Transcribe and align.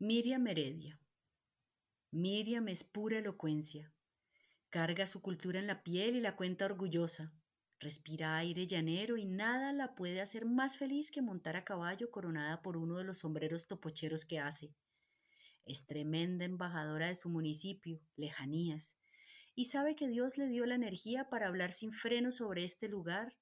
Miriam 0.00 0.46
Heredia. 0.46 0.96
Miriam 2.12 2.68
es 2.68 2.84
pura 2.84 3.18
elocuencia. 3.18 3.92
Carga 4.70 5.06
su 5.06 5.20
cultura 5.20 5.58
en 5.58 5.66
la 5.66 5.82
piel 5.82 6.14
y 6.14 6.20
la 6.20 6.36
cuenta 6.36 6.66
orgullosa. 6.66 7.34
Respira 7.80 8.36
aire 8.36 8.68
llanero 8.68 9.16
y 9.16 9.24
nada 9.24 9.72
la 9.72 9.96
puede 9.96 10.20
hacer 10.20 10.46
más 10.46 10.78
feliz 10.78 11.10
que 11.10 11.20
montar 11.20 11.56
a 11.56 11.64
caballo 11.64 12.12
coronada 12.12 12.62
por 12.62 12.76
uno 12.76 12.98
de 12.98 13.02
los 13.02 13.18
sombreros 13.18 13.66
topocheros 13.66 14.24
que 14.24 14.38
hace. 14.38 14.72
Es 15.64 15.84
tremenda 15.86 16.44
embajadora 16.44 17.08
de 17.08 17.16
su 17.16 17.28
municipio, 17.28 18.00
lejanías, 18.14 19.00
y 19.56 19.64
sabe 19.64 19.96
que 19.96 20.06
Dios 20.06 20.38
le 20.38 20.46
dio 20.46 20.64
la 20.64 20.76
energía 20.76 21.28
para 21.28 21.48
hablar 21.48 21.72
sin 21.72 21.92
freno 21.92 22.30
sobre 22.30 22.62
este 22.62 22.88
lugar 22.88 23.36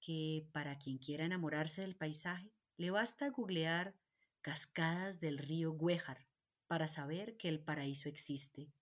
que, 0.00 0.48
para 0.52 0.78
quien 0.78 0.96
quiera 0.96 1.26
enamorarse 1.26 1.82
del 1.82 1.96
paisaje, 1.96 2.50
le 2.78 2.90
basta 2.90 3.28
googlear 3.28 3.94
cascadas 4.42 5.20
del 5.20 5.38
río 5.38 5.72
Güejar 5.72 6.26
para 6.66 6.88
saber 6.88 7.36
que 7.36 7.48
el 7.48 7.60
paraíso 7.60 8.08
existe. 8.08 8.72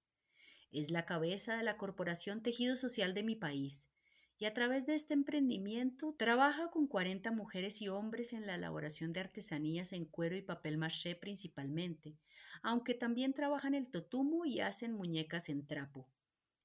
Es 0.73 0.91
la 0.91 1.05
cabeza 1.05 1.57
de 1.57 1.63
la 1.63 1.77
Corporación 1.77 2.43
Tejido 2.43 2.77
Social 2.77 3.15
de 3.15 3.23
mi 3.23 3.37
país 3.37 3.91
y 4.39 4.47
a 4.47 4.55
través 4.55 4.87
de 4.87 4.95
este 4.95 5.13
emprendimiento 5.13 6.15
trabaja 6.19 6.71
con 6.71 6.87
40 6.87 7.31
mujeres 7.31 7.83
y 7.83 7.89
hombres 7.89 8.33
en 8.33 8.47
la 8.47 8.55
elaboración 8.55 9.13
de 9.13 9.21
artesanías 9.21 9.93
en 9.93 10.07
cuero 10.07 10.35
y 10.35 10.41
papel 10.41 10.79
maché 10.79 11.15
principalmente, 11.15 12.17
aunque 12.63 12.95
también 12.95 13.35
trabajan 13.35 13.75
el 13.75 13.91
totumo 13.91 14.47
y 14.47 14.61
hacen 14.61 14.95
muñecas 14.95 15.51
en 15.51 15.67
trapo. 15.67 16.09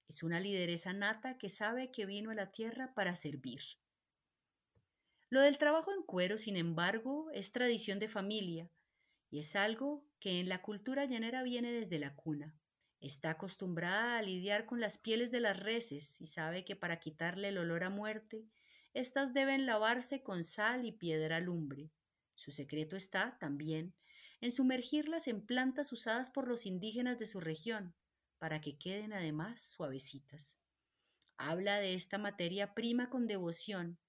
Es 0.07 0.23
una 0.23 0.39
lideresa 0.39 0.93
nata 0.93 1.37
que 1.37 1.49
sabe 1.49 1.91
que 1.91 2.05
vino 2.05 2.31
a 2.31 2.35
la 2.35 2.51
tierra 2.51 2.93
para 2.93 3.15
servir. 3.15 3.61
Lo 5.29 5.41
del 5.41 5.57
trabajo 5.57 5.91
en 5.91 6.03
cuero, 6.03 6.37
sin 6.37 6.55
embargo, 6.55 7.29
es 7.33 7.51
tradición 7.51 7.99
de 7.99 8.07
familia 8.07 8.69
y 9.35 9.39
es 9.39 9.57
algo 9.57 10.07
que 10.21 10.39
en 10.39 10.47
la 10.47 10.61
cultura 10.61 11.03
llanera 11.03 11.43
viene 11.43 11.69
desde 11.73 11.99
la 11.99 12.15
cuna. 12.15 12.55
Está 13.01 13.31
acostumbrada 13.31 14.17
a 14.17 14.21
lidiar 14.21 14.65
con 14.65 14.79
las 14.79 14.97
pieles 14.97 15.29
de 15.29 15.41
las 15.41 15.59
reses 15.59 16.21
y 16.21 16.27
sabe 16.27 16.63
que 16.63 16.77
para 16.77 17.01
quitarle 17.01 17.49
el 17.49 17.57
olor 17.57 17.83
a 17.83 17.89
muerte, 17.89 18.47
éstas 18.93 19.33
deben 19.33 19.65
lavarse 19.65 20.23
con 20.23 20.45
sal 20.45 20.85
y 20.85 20.93
piedra 20.93 21.41
lumbre. 21.41 21.91
Su 22.33 22.51
secreto 22.51 22.95
está, 22.95 23.37
también, 23.37 23.93
en 24.39 24.53
sumergirlas 24.53 25.27
en 25.27 25.45
plantas 25.45 25.91
usadas 25.91 26.29
por 26.29 26.47
los 26.47 26.65
indígenas 26.65 27.19
de 27.19 27.25
su 27.25 27.41
región, 27.41 27.93
para 28.37 28.61
que 28.61 28.77
queden 28.77 29.11
además 29.11 29.61
suavecitas. 29.61 30.57
Habla 31.35 31.81
de 31.81 31.93
esta 31.93 32.17
materia 32.17 32.73
prima 32.73 33.09
con 33.09 33.27
devoción 33.27 33.99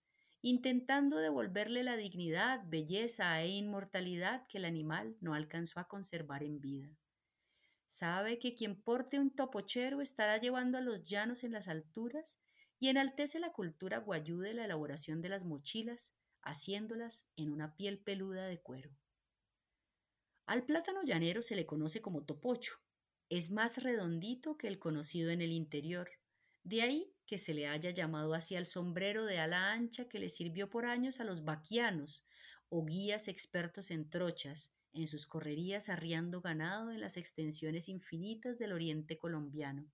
intentando 0.49 1.17
devolverle 1.17 1.83
la 1.83 1.97
dignidad, 1.97 2.63
belleza 2.69 3.43
e 3.43 3.49
inmortalidad 3.49 4.47
que 4.47 4.59
el 4.59 4.65
animal 4.65 5.17
no 5.21 5.35
alcanzó 5.35 5.81
a 5.81 5.89
conservar 5.89 6.45
en 6.45 6.61
vida. 6.61 6.97
Sabe 7.89 8.39
que 8.39 8.55
quien 8.55 8.81
porte 8.81 9.19
un 9.19 9.35
topochero 9.35 10.01
estará 10.01 10.37
llevando 10.37 10.79
a 10.79 10.83
los 10.83 11.03
llanos 11.03 11.43
en 11.43 11.51
las 11.51 11.67
alturas 11.67 12.39
y 12.79 12.91
enaltece 12.91 13.41
la 13.41 13.51
cultura 13.51 13.99
guayú 13.99 14.39
de 14.39 14.55
la 14.55 14.67
elaboración 14.67 15.21
de 15.21 15.31
las 15.31 15.45
mochilas, 15.45 16.15
haciéndolas 16.43 17.27
en 17.35 17.51
una 17.51 17.75
piel 17.75 17.99
peluda 17.99 18.47
de 18.47 18.61
cuero. 18.61 18.97
Al 20.47 20.65
plátano 20.65 21.03
llanero 21.03 21.43
se 21.43 21.57
le 21.57 21.67
conoce 21.67 22.01
como 22.01 22.23
topocho. 22.23 22.75
Es 23.29 23.51
más 23.51 23.83
redondito 23.83 24.57
que 24.57 24.69
el 24.69 24.79
conocido 24.79 25.33
en 25.33 25.43
el 25.43 25.51
interior. 25.51 26.09
De 26.67 26.83
ahí 26.83 27.15
que 27.27 27.39
se 27.39 27.55
le 27.55 27.69
haya 27.69 27.91
llamado 27.91 28.35
así 28.35 28.57
al 28.57 28.67
sombrero 28.67 29.25
de 29.25 29.39
ala 29.39 29.71
ancha 29.71 30.09
que 30.09 30.19
le 30.19 30.29
sirvió 30.29 30.69
por 30.69 30.85
años 30.85 31.21
a 31.21 31.25
los 31.25 31.45
vaquianos 31.45 32.25
o 32.69 32.85
guías 32.85 33.29
expertos 33.29 33.93
en 33.93 34.11
trochas, 34.11 34.73
en 34.93 35.07
sus 35.07 35.29
correrías 35.29 35.89
arriando 35.89 36.41
ganado 36.41 36.91
en 36.91 37.01
las 37.01 37.17
extensiones 37.17 37.89
infinitas 37.89 38.59
del 38.59 38.73
oriente 38.73 39.17
colombiano. 39.17 39.89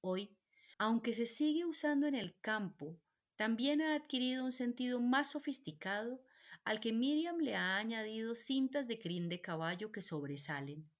Hoy, 0.00 0.34
aunque 0.78 1.12
se 1.12 1.26
sigue 1.26 1.66
usando 1.66 2.06
en 2.06 2.14
el 2.14 2.34
campo, 2.40 2.98
también 3.36 3.82
ha 3.82 3.94
adquirido 3.94 4.42
un 4.42 4.52
sentido 4.52 5.02
más 5.02 5.32
sofisticado 5.32 6.22
al 6.64 6.80
que 6.80 6.94
Miriam 6.94 7.40
le 7.40 7.56
ha 7.56 7.76
añadido 7.76 8.34
cintas 8.34 8.88
de 8.88 8.98
crin 8.98 9.28
de 9.28 9.42
caballo 9.42 9.92
que 9.92 10.00
sobresalen. 10.00 10.90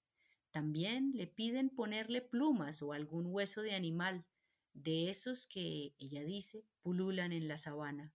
También 0.50 1.12
le 1.14 1.26
piden 1.26 1.70
ponerle 1.70 2.20
plumas 2.20 2.82
o 2.82 2.92
algún 2.92 3.24
hueso 3.28 3.62
de 3.62 3.74
animal, 3.74 4.26
de 4.74 5.08
esos 5.08 5.46
que, 5.46 5.94
ella 5.98 6.22
dice, 6.24 6.66
pululan 6.82 7.32
en 7.32 7.48
la 7.48 7.58
sabana. 7.58 8.12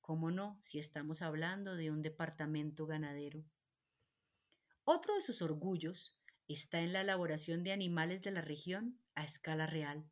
¿Cómo 0.00 0.30
no, 0.30 0.58
si 0.60 0.78
estamos 0.78 1.22
hablando 1.22 1.76
de 1.76 1.90
un 1.90 2.02
departamento 2.02 2.86
ganadero? 2.86 3.44
Otro 4.84 5.14
de 5.14 5.22
sus 5.22 5.40
orgullos 5.40 6.20
está 6.46 6.82
en 6.82 6.92
la 6.92 7.00
elaboración 7.00 7.64
de 7.64 7.72
animales 7.72 8.22
de 8.22 8.30
la 8.30 8.42
región 8.42 9.00
a 9.14 9.24
escala 9.24 9.66
real. 9.66 10.10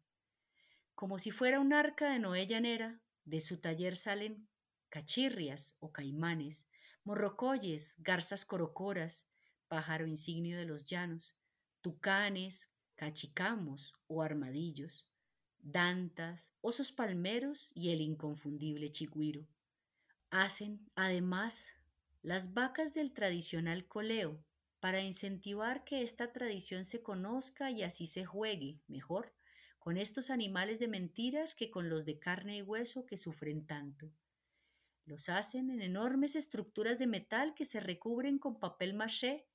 Como 0.94 1.18
si 1.18 1.30
fuera 1.30 1.60
un 1.60 1.74
arca 1.74 2.10
de 2.10 2.18
Noé 2.18 2.46
llanera, 2.46 3.02
de 3.24 3.40
su 3.40 3.60
taller 3.60 3.96
salen 3.96 4.48
cachirrias 4.88 5.76
o 5.78 5.92
caimanes, 5.92 6.68
morrocoyes, 7.04 7.96
garzas 7.98 8.46
corocoras, 8.46 9.28
pájaro 9.68 10.06
insignio 10.06 10.56
de 10.56 10.64
los 10.64 10.84
llanos, 10.84 11.36
tucanes, 11.82 12.70
cachicamos 12.94 13.94
o 14.06 14.22
armadillos 14.22 15.11
dantas, 15.62 16.52
osos 16.60 16.92
palmeros 16.92 17.72
y 17.74 17.90
el 17.90 18.00
inconfundible 18.00 18.90
chigüiro. 18.90 19.46
Hacen, 20.30 20.90
además, 20.94 21.74
las 22.22 22.54
vacas 22.54 22.94
del 22.94 23.12
tradicional 23.12 23.86
coleo 23.86 24.44
para 24.80 25.00
incentivar 25.00 25.84
que 25.84 26.02
esta 26.02 26.32
tradición 26.32 26.84
se 26.84 27.02
conozca 27.02 27.70
y 27.70 27.82
así 27.82 28.06
se 28.06 28.24
juegue 28.24 28.80
mejor 28.88 29.32
con 29.78 29.96
estos 29.96 30.30
animales 30.30 30.78
de 30.78 30.88
mentiras 30.88 31.54
que 31.54 31.70
con 31.70 31.88
los 31.88 32.04
de 32.04 32.18
carne 32.18 32.58
y 32.58 32.62
hueso 32.62 33.06
que 33.06 33.16
sufren 33.16 33.66
tanto. 33.66 34.12
Los 35.04 35.28
hacen 35.28 35.70
en 35.70 35.80
enormes 35.80 36.36
estructuras 36.36 36.98
de 36.98 37.06
metal 37.06 37.54
que 37.54 37.64
se 37.64 37.80
recubren 37.80 38.38
con 38.38 38.60
papel 38.60 38.94
maché 38.94 39.46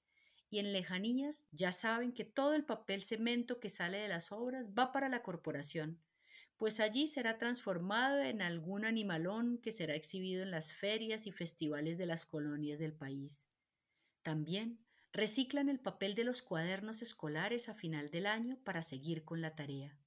y 0.50 0.60
en 0.60 0.74
lejanías 0.74 1.48
ya 1.52 1.72
saben 1.72 2.14
que 2.14 2.26
todo 2.26 2.56
el 2.56 2.64
papel 2.64 3.02
cemento 3.02 3.60
que 3.60 3.70
sale 3.70 3.98
de 3.98 4.08
las 4.08 4.32
obras 4.32 4.70
va 4.70 4.92
para 4.92 5.10
la 5.10 5.24
corporación, 5.24 6.02
pues 6.58 6.80
allí 6.80 7.08
será 7.08 7.38
transformado 7.38 8.20
en 8.20 8.42
algún 8.42 8.86
animalón 8.86 9.60
que 9.60 9.72
será 9.72 9.96
exhibido 9.96 10.44
en 10.44 10.52
las 10.52 10.74
ferias 10.74 11.28
y 11.28 11.32
festivales 11.32 11.98
de 11.98 12.08
las 12.08 12.26
colonias 12.26 12.80
del 12.80 12.94
país. 12.94 13.50
También 14.24 14.84
reciclan 15.14 15.70
el 15.70 15.80
papel 15.80 16.16
de 16.16 16.24
los 16.24 16.42
cuadernos 16.42 17.02
escolares 17.02 17.70
a 17.70 17.74
final 17.74 18.10
del 18.10 18.26
año 18.26 18.58
para 18.64 18.82
seguir 18.82 19.24
con 19.24 19.42
la 19.42 19.56
tarea. 19.56 19.98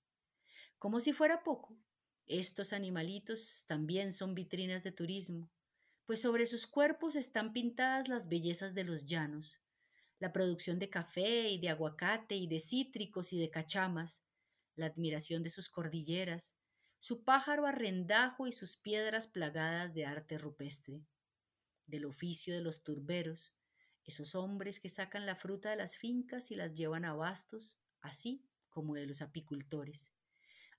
Como 0.78 1.00
si 1.00 1.12
fuera 1.12 1.42
poco, 1.42 1.76
estos 2.26 2.72
animalitos 2.72 3.64
también 3.66 4.12
son 4.12 4.34
vitrinas 4.34 4.82
de 4.82 4.92
turismo, 4.92 5.50
pues 6.04 6.20
sobre 6.22 6.46
sus 6.46 6.66
cuerpos 6.66 7.16
están 7.16 7.52
pintadas 7.52 8.08
las 8.08 8.28
bellezas 8.28 8.74
de 8.74 8.84
los 8.84 9.04
llanos, 9.04 9.60
la 10.20 10.32
producción 10.32 10.78
de 10.78 10.90
café 10.90 11.48
y 11.48 11.58
de 11.58 11.70
aguacate 11.70 12.36
y 12.36 12.46
de 12.46 12.60
cítricos 12.60 13.32
y 13.32 13.40
de 13.40 13.50
cachamas, 13.50 14.22
la 14.76 14.86
admiración 14.86 15.42
de 15.42 15.50
sus 15.50 15.68
cordilleras, 15.70 16.54
su 17.00 17.24
pájaro 17.24 17.66
arrendajo 17.66 18.46
y 18.46 18.52
sus 18.52 18.76
piedras 18.76 19.26
plagadas 19.26 19.94
de 19.94 20.04
arte 20.04 20.36
rupestre, 20.36 21.02
del 21.86 22.04
oficio 22.04 22.54
de 22.54 22.60
los 22.60 22.84
turberos, 22.84 23.54
esos 24.04 24.34
hombres 24.34 24.78
que 24.78 24.90
sacan 24.90 25.24
la 25.24 25.36
fruta 25.36 25.70
de 25.70 25.76
las 25.76 25.96
fincas 25.96 26.50
y 26.50 26.54
las 26.54 26.74
llevan 26.74 27.06
a 27.06 27.14
bastos, 27.14 27.78
así 28.02 28.44
como 28.68 28.94
de 28.94 29.06
los 29.06 29.22
apicultores. 29.22 30.12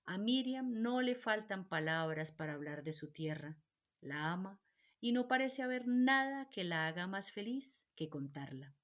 A 0.05 0.19
Miriam 0.19 0.81
no 0.81 1.01
le 1.01 1.15
faltan 1.15 1.67
palabras 1.67 2.31
para 2.31 2.53
hablar 2.53 2.83
de 2.83 2.91
su 2.91 3.11
tierra, 3.11 3.57
la 4.01 4.31
ama 4.31 4.61
y 4.99 5.13
no 5.13 5.27
parece 5.27 5.63
haber 5.63 5.87
nada 5.87 6.47
que 6.49 6.63
la 6.63 6.87
haga 6.87 7.07
más 7.07 7.31
feliz 7.31 7.87
que 7.95 8.07
contarla. 8.07 8.75